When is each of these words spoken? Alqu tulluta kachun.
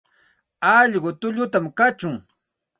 Alqu 0.79 1.11
tulluta 1.19 1.59
kachun. 1.77 2.15